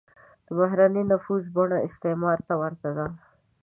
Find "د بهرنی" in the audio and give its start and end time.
0.45-1.03